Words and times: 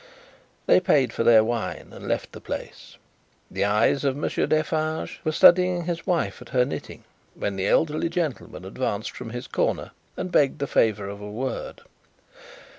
They 0.65 0.79
paid 0.79 1.13
for 1.13 1.23
their 1.23 1.43
wine, 1.43 1.89
and 1.91 2.07
left 2.07 2.31
the 2.31 2.41
place. 2.41 2.97
The 3.51 3.65
eyes 3.65 4.03
of 4.03 4.15
Monsieur 4.17 4.47
Defarge 4.47 5.21
were 5.23 5.31
studying 5.31 5.83
his 5.83 6.07
wife 6.07 6.41
at 6.41 6.49
her 6.49 6.65
knitting 6.65 7.03
when 7.35 7.55
the 7.55 7.67
elderly 7.67 8.09
gentleman 8.09 8.65
advanced 8.65 9.11
from 9.11 9.29
his 9.29 9.45
corner, 9.45 9.91
and 10.17 10.31
begged 10.31 10.57
the 10.57 10.65
favour 10.65 11.07
of 11.07 11.21
a 11.21 11.29
word. 11.29 11.81